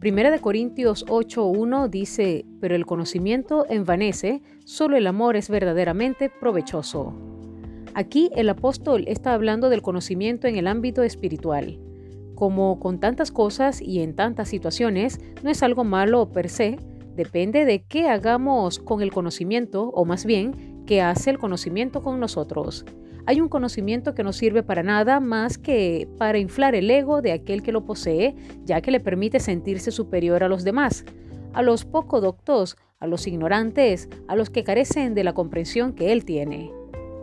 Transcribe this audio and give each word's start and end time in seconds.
Primera 0.00 0.30
de 0.30 0.40
Corintios 0.40 1.06
8:1 1.08 1.88
dice, 1.88 2.44
pero 2.60 2.76
el 2.76 2.84
conocimiento 2.84 3.64
envanece, 3.70 4.42
solo 4.64 4.98
el 4.98 5.06
amor 5.06 5.36
es 5.36 5.48
verdaderamente 5.48 6.28
provechoso. 6.28 7.14
Aquí 7.94 8.30
el 8.36 8.50
apóstol 8.50 9.04
está 9.06 9.32
hablando 9.32 9.70
del 9.70 9.80
conocimiento 9.80 10.48
en 10.48 10.56
el 10.56 10.66
ámbito 10.66 11.02
espiritual. 11.02 11.80
Como 12.34 12.78
con 12.78 13.00
tantas 13.00 13.32
cosas 13.32 13.80
y 13.80 14.00
en 14.00 14.14
tantas 14.14 14.48
situaciones, 14.48 15.18
no 15.42 15.48
es 15.48 15.62
algo 15.62 15.82
malo 15.82 16.30
per 16.30 16.50
se, 16.50 16.76
depende 17.14 17.64
de 17.64 17.82
qué 17.84 18.10
hagamos 18.10 18.78
con 18.78 19.00
el 19.00 19.10
conocimiento, 19.10 19.88
o 19.88 20.04
más 20.04 20.26
bien, 20.26 20.84
qué 20.84 21.00
hace 21.00 21.30
el 21.30 21.38
conocimiento 21.38 22.02
con 22.02 22.20
nosotros. 22.20 22.84
Hay 23.28 23.40
un 23.40 23.48
conocimiento 23.48 24.14
que 24.14 24.22
no 24.22 24.32
sirve 24.32 24.62
para 24.62 24.84
nada 24.84 25.18
más 25.18 25.58
que 25.58 26.08
para 26.16 26.38
inflar 26.38 26.76
el 26.76 26.88
ego 26.88 27.22
de 27.22 27.32
aquel 27.32 27.62
que 27.62 27.72
lo 27.72 27.84
posee, 27.84 28.36
ya 28.64 28.80
que 28.80 28.92
le 28.92 29.00
permite 29.00 29.40
sentirse 29.40 29.90
superior 29.90 30.44
a 30.44 30.48
los 30.48 30.62
demás, 30.62 31.04
a 31.52 31.62
los 31.62 31.84
poco 31.84 32.20
doctos, 32.20 32.76
a 33.00 33.08
los 33.08 33.26
ignorantes, 33.26 34.08
a 34.28 34.36
los 34.36 34.48
que 34.48 34.62
carecen 34.62 35.14
de 35.14 35.24
la 35.24 35.34
comprensión 35.34 35.92
que 35.92 36.12
él 36.12 36.24
tiene. 36.24 36.70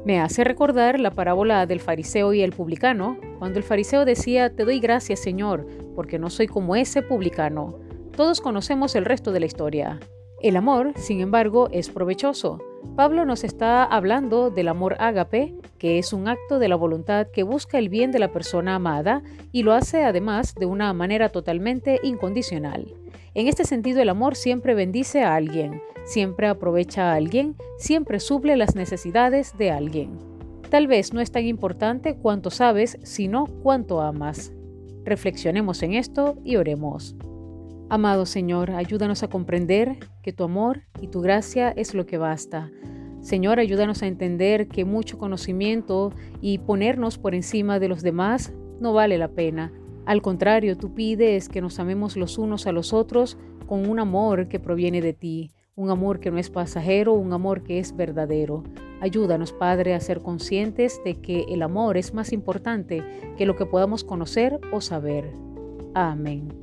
Me 0.03 0.19
hace 0.19 0.43
recordar 0.43 0.99
la 0.99 1.11
parábola 1.11 1.65
del 1.65 1.79
fariseo 1.79 2.33
y 2.33 2.41
el 2.41 2.51
publicano, 2.51 3.17
cuando 3.39 3.57
el 3.57 3.63
fariseo 3.63 4.03
decía, 4.03 4.53
Te 4.53 4.65
doy 4.65 4.81
gracias, 4.81 5.21
Señor, 5.21 5.65
porque 5.95 6.19
no 6.19 6.29
soy 6.29 6.47
como 6.47 6.75
ese 6.75 7.01
publicano. 7.01 7.79
Todos 8.13 8.41
conocemos 8.41 8.95
el 8.95 9.05
resto 9.05 9.31
de 9.31 9.39
la 9.39 9.45
historia. 9.45 10.01
El 10.41 10.57
amor, 10.57 10.91
sin 10.97 11.21
embargo, 11.21 11.69
es 11.71 11.89
provechoso. 11.89 12.59
Pablo 12.95 13.25
nos 13.25 13.43
está 13.43 13.83
hablando 13.83 14.51
del 14.51 14.67
amor 14.67 14.95
ágape, 14.99 15.55
que 15.79 15.97
es 15.97 16.13
un 16.13 16.27
acto 16.27 16.59
de 16.59 16.67
la 16.67 16.75
voluntad 16.75 17.27
que 17.33 17.41
busca 17.41 17.79
el 17.79 17.89
bien 17.89 18.11
de 18.11 18.19
la 18.19 18.31
persona 18.31 18.75
amada 18.75 19.23
y 19.51 19.63
lo 19.63 19.73
hace 19.73 20.03
además 20.03 20.53
de 20.53 20.67
una 20.67 20.93
manera 20.93 21.29
totalmente 21.29 21.99
incondicional. 22.03 22.93
En 23.33 23.47
este 23.47 23.65
sentido, 23.65 23.99
el 24.01 24.09
amor 24.09 24.35
siempre 24.35 24.75
bendice 24.75 25.23
a 25.23 25.33
alguien, 25.33 25.81
siempre 26.05 26.47
aprovecha 26.47 27.11
a 27.11 27.15
alguien, 27.15 27.55
siempre 27.79 28.19
suple 28.19 28.57
las 28.57 28.75
necesidades 28.75 29.57
de 29.57 29.71
alguien. 29.71 30.19
Tal 30.69 30.85
vez 30.85 31.13
no 31.13 31.21
es 31.21 31.31
tan 31.31 31.45
importante 31.45 32.15
cuánto 32.15 32.51
sabes, 32.51 32.99
sino 33.03 33.45
cuánto 33.63 34.01
amas. 34.01 34.53
Reflexionemos 35.03 35.81
en 35.81 35.93
esto 35.93 36.37
y 36.43 36.57
oremos. 36.57 37.15
Amado 37.89 38.25
Señor, 38.25 38.71
ayúdanos 38.71 39.23
a 39.23 39.27
comprender 39.27 39.97
que 40.21 40.33
tu 40.33 40.43
amor 40.43 40.81
y 41.01 41.07
tu 41.07 41.21
gracia 41.21 41.69
es 41.75 41.93
lo 41.93 42.05
que 42.05 42.17
basta. 42.17 42.71
Señor, 43.21 43.59
ayúdanos 43.59 44.03
a 44.03 44.07
entender 44.07 44.67
que 44.67 44.83
mucho 44.83 45.17
conocimiento 45.17 46.11
y 46.41 46.57
ponernos 46.57 47.17
por 47.17 47.35
encima 47.35 47.79
de 47.79 47.87
los 47.87 48.01
demás 48.01 48.51
no 48.79 48.93
vale 48.93 49.17
la 49.17 49.29
pena. 49.29 49.71
Al 50.05 50.21
contrario, 50.21 50.77
tú 50.77 50.93
pides 50.93 51.47
que 51.47 51.61
nos 51.61 51.79
amemos 51.79 52.17
los 52.17 52.37
unos 52.37 52.67
a 52.67 52.73
los 52.73 52.91
otros 52.91 53.37
con 53.65 53.89
un 53.89 53.99
amor 53.99 54.49
que 54.49 54.59
proviene 54.59 55.01
de 55.01 55.13
ti, 55.13 55.51
un 55.75 55.89
amor 55.89 56.19
que 56.19 56.31
no 56.31 56.37
es 56.37 56.49
pasajero, 56.49 57.13
un 57.13 57.31
amor 57.31 57.63
que 57.63 57.79
es 57.79 57.95
verdadero. 57.95 58.63
Ayúdanos, 58.99 59.53
Padre, 59.53 59.93
a 59.93 59.99
ser 59.99 60.21
conscientes 60.21 61.01
de 61.05 61.15
que 61.15 61.45
el 61.47 61.61
amor 61.61 61.97
es 61.97 62.13
más 62.13 62.33
importante 62.33 63.03
que 63.37 63.45
lo 63.45 63.55
que 63.55 63.65
podamos 63.65 64.03
conocer 64.03 64.59
o 64.71 64.81
saber. 64.81 65.31
Amén. 65.93 66.62